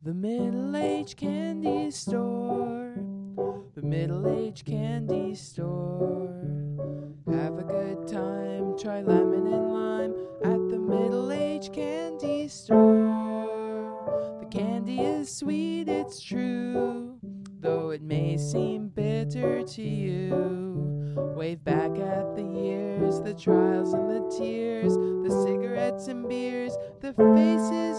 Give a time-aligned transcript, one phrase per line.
[0.00, 2.94] The middle age candy store.
[3.74, 6.32] The middle age candy store.
[7.26, 8.78] Have a good time.
[8.78, 10.14] Try lemon and lime
[10.44, 14.38] at the middle age candy store.
[14.40, 17.18] The candy is sweet, it's true.
[17.58, 20.78] Though it may seem bitter to you.
[21.36, 27.12] Wave back at the years, the trials and the tears, the cigarettes and beers, the
[27.14, 27.97] faces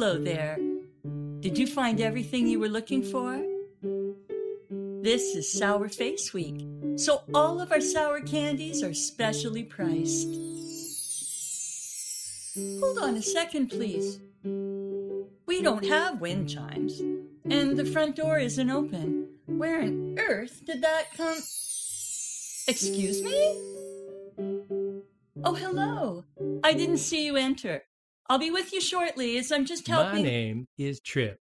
[0.00, 0.56] Hello there.
[1.40, 3.44] Did you find everything you were looking for?
[5.02, 10.28] This is Sour Face Week, so all of our sour candies are specially priced.
[12.78, 14.20] Hold on a second, please.
[15.46, 17.00] We don't have wind chimes,
[17.50, 19.26] and the front door isn't open.
[19.46, 21.38] Where on earth did that come?
[22.68, 23.60] Excuse me?
[25.42, 26.22] Oh, hello.
[26.62, 27.82] I didn't see you enter.
[28.30, 30.22] I'll be with you shortly as I'm just helping.
[30.22, 31.38] My name is Trip.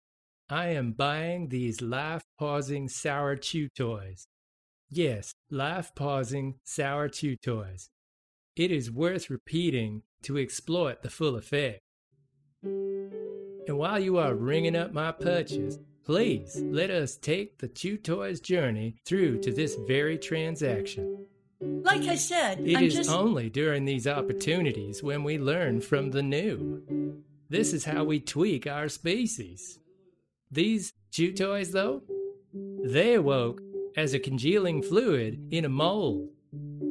[0.48, 4.26] I am buying these life pausing sour chew toys.
[4.88, 7.90] Yes, life pausing sour chew toys.
[8.56, 11.80] It is worth repeating to exploit the full effect.
[12.62, 18.40] And while you are ringing up my purchase, please let us take the chew toys
[18.40, 21.26] journey through to this very transaction.
[21.60, 23.10] Like I said, It I'm is just.
[23.10, 26.82] only during these opportunities when we learn from the new.
[27.48, 29.78] This is how we tweak our species.
[30.50, 32.02] These chew toys, though,
[32.84, 33.60] they awoke
[33.96, 36.30] as a congealing fluid in a mold.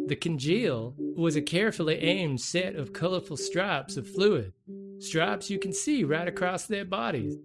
[0.08, 4.54] The congeal was a carefully aimed set of colorful stripes of fluid,
[5.00, 7.38] stripes you can see right across their bodies.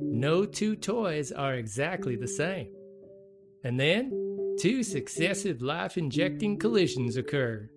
[0.00, 2.72] No two toys are exactly the same.
[3.64, 4.27] And then,
[4.60, 7.68] two successive life injecting collisions occur.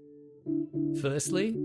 [1.02, 1.56] Firstly,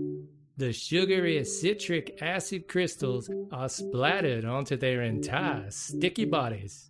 [0.57, 6.89] the sugary citric acid crystals are splattered onto their entire sticky bodies.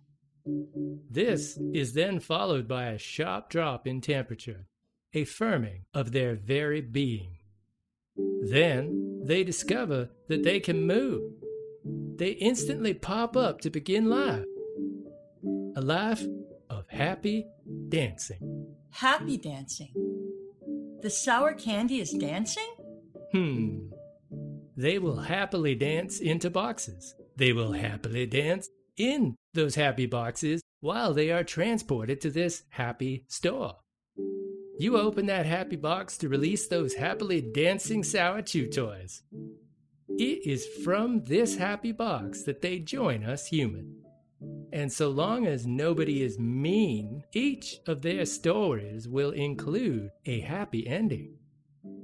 [1.10, 4.66] This is then followed by a sharp drop in temperature,
[5.12, 7.36] a firming of their very being.
[8.42, 11.32] Then they discover that they can move.
[12.16, 14.44] They instantly pop up to begin life.
[15.76, 16.24] A life
[16.88, 17.46] happy
[17.88, 18.74] dancing.
[18.90, 19.92] Happy dancing.
[21.02, 22.68] The sour candy is dancing?
[23.32, 23.90] Hmm.
[24.76, 27.14] They will happily dance into boxes.
[27.36, 33.24] They will happily dance in those happy boxes while they are transported to this happy
[33.28, 33.76] store.
[34.78, 39.22] You open that happy box to release those happily dancing sour chew toys.
[40.10, 44.02] It is from this happy box that they join us human.
[44.72, 50.86] And so long as nobody is mean, each of their stories will include a happy
[50.86, 51.34] ending.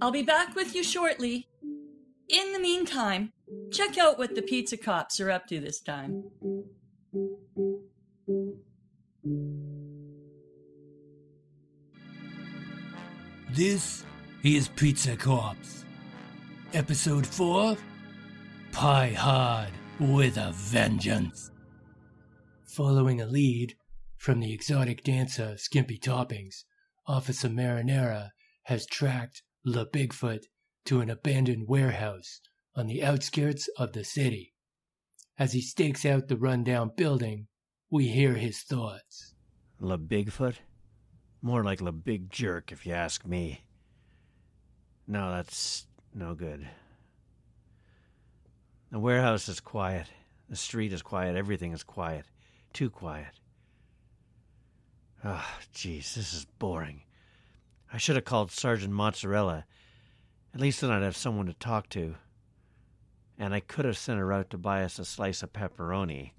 [0.01, 1.49] I'll be back with you shortly.
[2.29, 3.33] In the meantime,
[3.71, 6.25] check out what the pizza cops are up to this time.
[13.53, 14.05] This
[14.43, 15.85] is Pizza Cops.
[16.73, 17.77] Episode 4
[18.73, 19.71] Pie Hard
[20.01, 21.53] with a Vengeance.
[22.75, 23.77] Following a lead
[24.17, 26.65] from the exotic dancer Skimpy Toppings,
[27.07, 28.31] Officer Marinera
[28.65, 30.41] has tracked La Bigfoot
[30.87, 32.41] to an abandoned warehouse
[32.75, 34.55] on the outskirts of the city.
[35.39, 37.47] As he stakes out the rundown building,
[37.91, 39.35] we hear his thoughts.
[39.79, 40.57] La Bigfoot?
[41.43, 43.67] More like La Big Jerk, if you ask me.
[45.07, 46.67] No, that's no good.
[48.91, 50.09] The warehouse is quiet.
[50.49, 51.37] The street is quiet.
[51.37, 52.25] Everything is quiet.
[52.75, 53.39] Too quiet.
[55.23, 57.03] Ah, oh, jeez, this is boring.
[57.93, 59.65] I should have called Sergeant Mozzarella.
[60.53, 62.17] At least then I'd have someone to talk to.
[63.39, 66.33] And I could have sent her out to buy us a slice of pepperoni.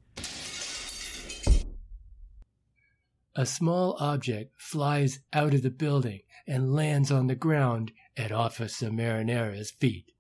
[3.37, 8.91] A small object flies out of the building and lands on the ground at Officer
[8.91, 10.11] Marinera's feet.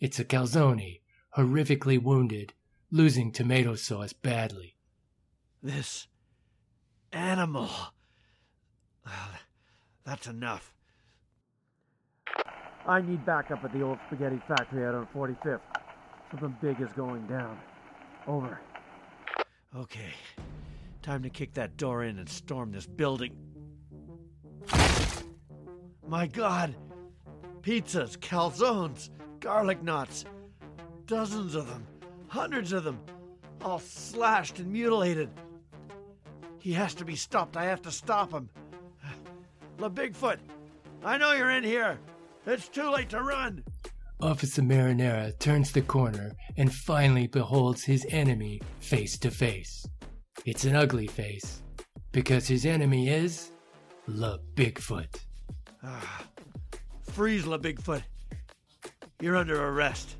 [0.00, 1.00] It's a calzone,
[1.36, 2.54] horrifically wounded,
[2.90, 4.76] losing tomato sauce badly.
[5.62, 6.08] This
[7.12, 7.68] animal.
[10.04, 10.72] That's enough.
[12.86, 15.60] I need backup at the old spaghetti factory out on 45th.
[16.30, 17.58] Something big is going down.
[18.26, 18.60] Over.
[19.76, 20.12] Okay,
[21.02, 23.36] time to kick that door in and storm this building.
[26.06, 26.74] My god!
[27.62, 30.24] Pizzas, calzones, garlic knots.
[31.06, 31.86] Dozens of them.
[32.28, 32.98] Hundreds of them.
[33.62, 35.28] All slashed and mutilated.
[36.60, 37.56] He has to be stopped.
[37.56, 38.48] I have to stop him.
[39.78, 40.38] La Bigfoot,
[41.04, 41.98] I know you're in here.
[42.46, 43.64] It's too late to run.
[44.20, 49.86] Officer Marinera turns the corner and finally beholds his enemy face to face.
[50.44, 51.62] It's an ugly face,
[52.12, 53.52] because his enemy is
[54.06, 55.24] La Bigfoot.
[55.82, 56.24] Ah,
[57.10, 58.02] freeze, La Bigfoot.
[59.20, 60.16] You're under arrest.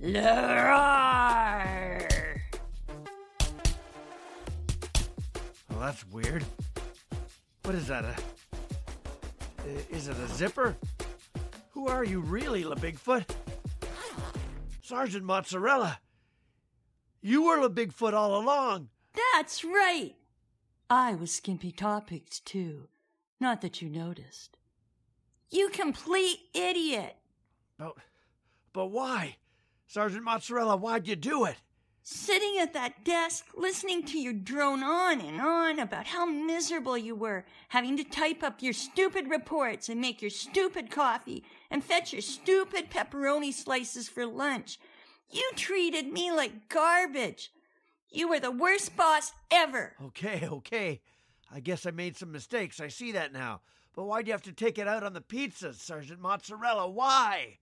[0.00, 2.08] Roar!
[5.82, 6.44] That's weird.
[7.64, 8.04] What is that?
[8.04, 8.14] A,
[9.90, 10.76] is it a zipper?
[11.70, 13.28] Who are you really, La Bigfoot?
[14.80, 15.98] Sergeant Mozzarella.
[17.20, 18.90] You were La Bigfoot all along.
[19.34, 20.14] That's right.
[20.88, 22.86] I was Skimpy Toppings, too.
[23.40, 24.58] Not that you noticed.
[25.50, 27.16] You complete idiot.
[27.76, 27.96] But,
[28.72, 29.38] but why?
[29.88, 31.56] Sergeant Mozzarella, why'd you do it?
[32.04, 37.14] Sitting at that desk, listening to you drone on and on about how miserable you
[37.14, 42.12] were, having to type up your stupid reports and make your stupid coffee and fetch
[42.12, 44.80] your stupid pepperoni slices for lunch.
[45.30, 47.52] You treated me like garbage.
[48.10, 49.94] You were the worst boss ever.
[50.06, 51.00] Okay, okay.
[51.54, 52.80] I guess I made some mistakes.
[52.80, 53.60] I see that now.
[53.94, 56.88] But why'd you have to take it out on the pizzas, Sergeant Mozzarella?
[56.90, 57.58] Why?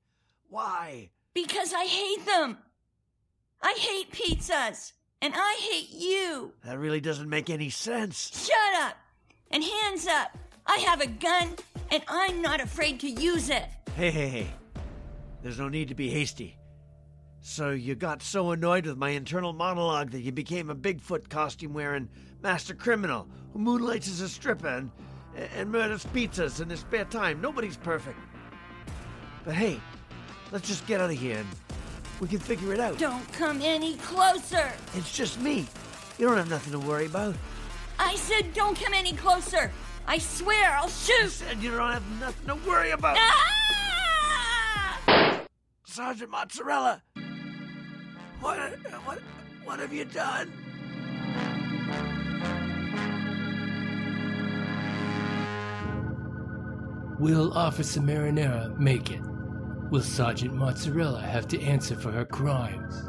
[0.49, 1.11] Why?
[1.35, 2.57] Because I hate them.
[3.63, 4.93] I hate pizzas.
[5.23, 6.53] And I hate you.
[6.65, 8.47] That really doesn't make any sense.
[8.47, 8.97] Shut up.
[9.51, 10.37] And hands up.
[10.67, 11.57] I have a gun
[11.91, 13.65] and I'm not afraid to use it.
[13.97, 14.47] Hey, hey, hey.
[15.43, 16.57] There's no need to be hasty.
[17.43, 21.73] So you got so annoyed with my internal monologue that you became a Bigfoot costume
[21.73, 22.09] wearing
[22.43, 24.91] master criminal who moonlights as a stripper and,
[25.57, 27.41] and murders pizzas in his spare time.
[27.41, 28.19] Nobody's perfect.
[29.45, 29.81] But hey,
[30.53, 31.49] let's just get out of here and
[32.21, 32.99] we can figure it out.
[32.99, 34.71] Don't come any closer.
[34.95, 35.67] It's just me.
[36.19, 37.35] You don't have nothing to worry about.
[37.99, 39.73] I said don't come any closer.
[40.07, 41.13] I swear I'll shoot.
[41.13, 41.31] You shoot.
[41.31, 43.17] said you don't have nothing to worry about.
[43.19, 43.41] Ah!
[45.85, 47.03] Sergeant Mozzarella!
[48.41, 48.59] What,
[49.05, 49.19] what,
[49.65, 50.51] what have you done?
[57.19, 59.21] Will Officer Marinera make it?
[59.91, 63.03] Will Sergeant Mozzarella have to answer for her crimes?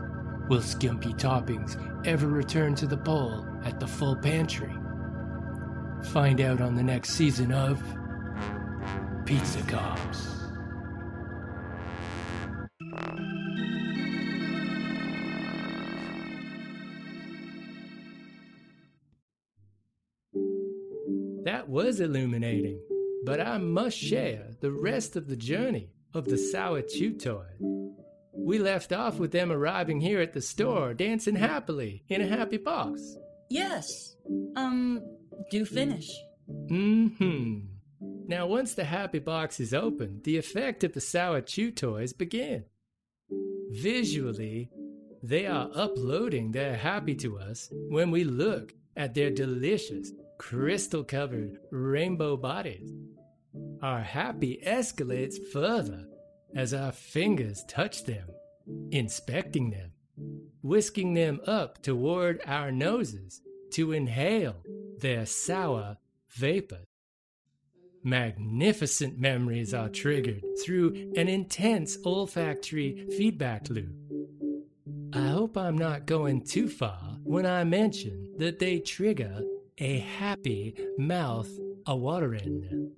[0.49, 4.73] Will Skimpy Toppings ever return to the pole at the full pantry?
[6.05, 7.79] Find out on the next season of
[9.25, 10.27] Pizza Cops.
[21.43, 22.81] That was illuminating,
[23.23, 27.45] but I must share the rest of the journey of the Sour Chew Toy.
[28.33, 32.57] We left off with them arriving here at the store, dancing happily in a happy
[32.57, 33.01] box.
[33.49, 34.15] Yes.
[34.55, 35.01] Um,
[35.49, 36.09] do finish.
[36.49, 37.59] Mm hmm
[38.27, 42.65] Now, once the happy box is open, the effect of the Sour Chew Toys begin.
[43.69, 44.69] Visually,
[45.23, 51.57] they are uploading their happy to us when we look at their delicious, crystal covered
[51.71, 52.91] rainbow bodies.
[53.81, 56.05] Our happy escalates further
[56.55, 58.27] as our fingers touch them,
[58.91, 59.91] inspecting them,
[60.61, 64.63] whisking them up toward our noses to inhale
[64.99, 65.97] their sour
[66.29, 66.81] vapor.
[68.03, 73.95] Magnificent memories are triggered through an intense olfactory feedback loop.
[75.13, 79.41] I hope I'm not going too far when I mention that they trigger
[79.79, 81.49] a happy mouth
[81.85, 82.91] a watering.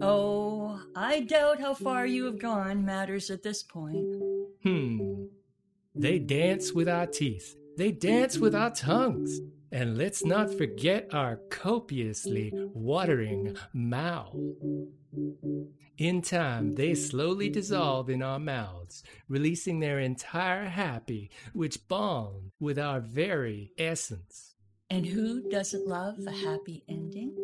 [0.00, 4.06] Oh, I doubt how far you have gone matters at this point.
[4.62, 5.26] Hmm.
[5.94, 7.56] They dance with our teeth.
[7.76, 9.40] They dance with our tongues.
[9.70, 14.34] And let's not forget our copiously watering mouth.
[15.98, 22.78] In time, they slowly dissolve in our mouths, releasing their entire happy, which bond with
[22.78, 24.54] our very essence.
[24.88, 27.34] And who doesn't love a happy ending?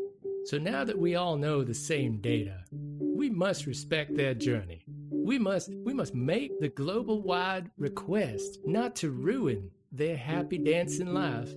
[0.44, 4.84] So now that we all know the same data, we must respect their journey.
[5.10, 11.14] We must we must make the global wide request not to ruin their happy dancing
[11.14, 11.50] life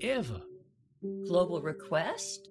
[0.00, 0.40] ever.
[1.26, 2.48] Global request?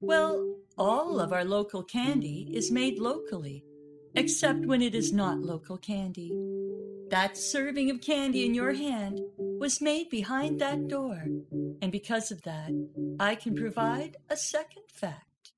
[0.00, 3.64] Well, all of our local candy is made locally,
[4.14, 6.32] except when it is not local candy.
[7.08, 9.20] That serving of candy in your hand
[9.64, 11.24] was made behind that door,
[11.80, 12.70] and because of that,
[13.18, 15.52] I can provide a second fact.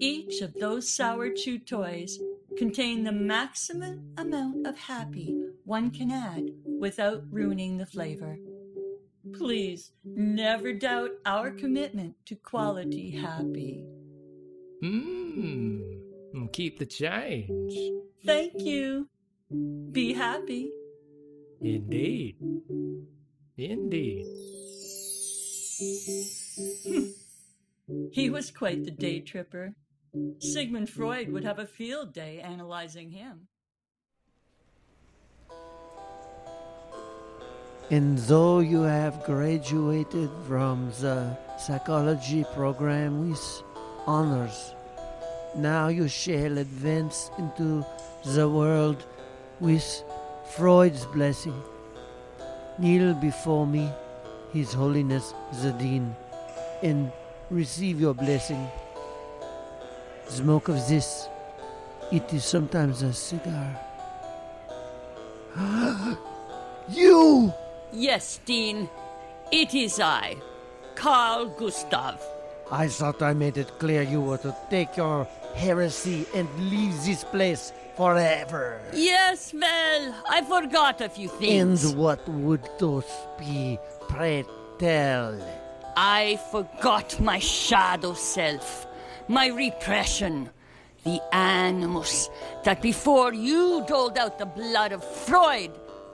[0.00, 2.18] Each of those sour chew toys
[2.56, 6.48] contain the maximum amount of happy one can add
[6.80, 8.38] without ruining the flavor.
[9.34, 13.84] Please never doubt our commitment to quality happy.
[14.82, 15.82] Mmm.
[16.54, 17.74] Keep the change.
[18.24, 19.10] Thank you.
[19.92, 20.70] Be happy.
[21.60, 22.36] Indeed.
[23.58, 24.26] Indeed.
[26.88, 27.04] Hmm.
[28.12, 29.74] He was quite the day tripper.
[30.38, 33.48] Sigmund Freud would have a field day analyzing him.
[37.90, 43.62] And though you have graduated from the psychology program with
[44.06, 44.74] honors,
[45.54, 47.86] now you shall advance into
[48.24, 49.06] the world
[49.60, 50.02] with
[50.56, 51.62] Freud's blessing.
[52.78, 53.90] Kneel before me,
[54.52, 56.14] His Holiness the Dean,
[56.82, 57.10] and
[57.50, 58.68] receive your blessing.
[60.28, 61.28] Smoke of this.
[62.12, 63.80] It is sometimes a cigar.
[66.88, 67.52] you!
[67.92, 68.90] Yes, Dean.
[69.50, 70.36] It is I,
[70.94, 72.20] Carl Gustav.
[72.70, 77.24] I thought I made it clear you were to take your heresy and leave this
[77.24, 78.80] place forever.
[78.92, 81.84] Yes, well, I forgot a few things.
[81.84, 83.78] And what would those be?
[84.08, 84.44] Pray
[84.78, 85.40] tell.
[85.96, 88.86] I forgot my shadow self,
[89.28, 90.50] my repression,
[91.04, 92.28] the animus
[92.64, 95.70] that before you doled out the blood of Freud,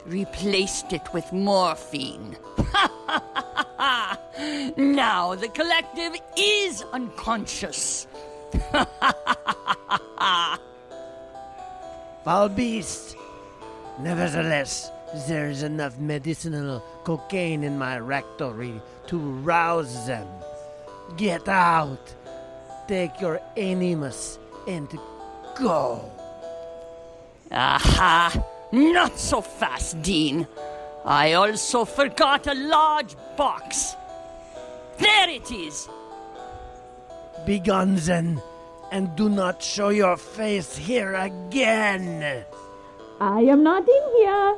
[0.07, 2.37] replaced it with morphine.
[4.77, 8.07] now the collective is unconscious.
[12.25, 13.17] Foul beast.
[13.99, 14.91] Nevertheless,
[15.27, 20.27] there is enough medicinal cocaine in my rectory to rouse them.
[21.17, 22.15] Get out.
[22.87, 24.39] Take your animus
[24.69, 24.89] and
[25.57, 26.11] go.
[27.51, 28.43] Aha!
[28.73, 30.47] Not so fast, Dean.
[31.05, 33.97] I also forgot a large box.
[34.99, 35.89] There it is.
[37.45, 38.41] Begone then,
[38.93, 42.45] and do not show your face here again.
[43.19, 44.57] I am not in here.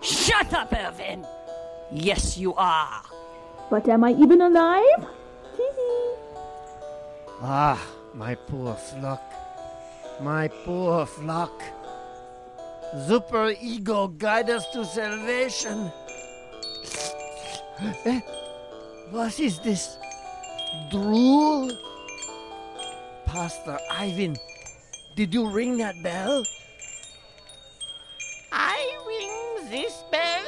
[0.00, 1.26] Shut up, Irvin.
[1.92, 3.02] Yes, you are.
[3.70, 5.06] But am I even alive?
[7.42, 7.78] Ah,
[8.14, 9.22] my poor flock.
[10.22, 11.62] My poor flock.
[13.06, 15.92] Super ego guide us to salvation.
[18.06, 18.20] Eh?
[19.10, 19.98] What is this?
[20.90, 21.91] Drool?
[23.32, 24.36] Pastor Ivan,
[25.16, 26.44] did you ring that bell?
[28.52, 30.44] I ring this bell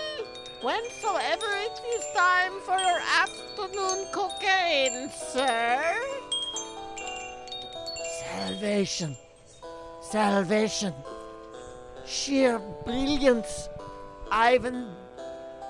[0.62, 5.96] whensoever it is time for your afternoon cocaine, sir.
[8.20, 9.16] Salvation.
[10.02, 10.92] Salvation.
[12.04, 13.70] Sheer brilliance.
[14.30, 14.90] Ivan,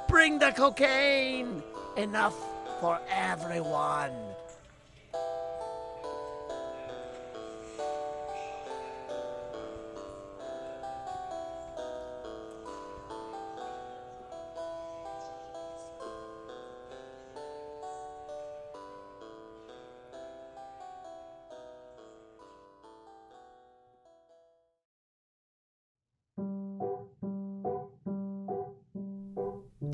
[0.09, 1.62] bring the cocaine.
[1.97, 2.35] Enough
[2.80, 4.34] for everyone.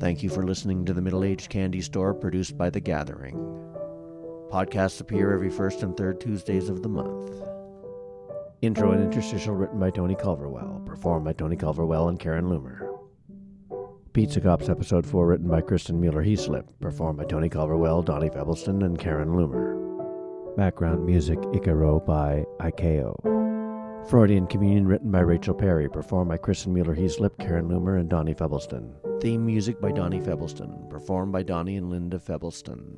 [0.01, 3.35] Thank you for listening to the Middle Aged Candy Store produced by The Gathering.
[4.49, 7.39] Podcasts appear every first and third Tuesdays of the month.
[8.63, 12.97] Intro and interstitial written by Tony Culverwell, performed by Tony Culverwell and Karen Loomer.
[14.11, 18.83] Pizza Cops Episode 4 written by Kristin Mueller Heaslip, performed by Tony Culverwell, Donnie Febbleston,
[18.83, 20.57] and Karen Loomer.
[20.57, 23.40] Background music Icaro by Iaio.
[24.09, 28.33] Freudian Communion written by Rachel Perry, performed by Kristin Mueller Heaslip, Karen Loomer, and Donnie
[28.33, 28.93] Febbleston.
[29.21, 32.97] Theme music by Donnie Febbleston, performed by Donnie and Linda Febbleston.